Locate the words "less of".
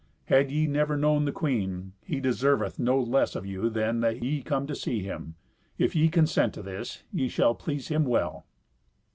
2.99-3.45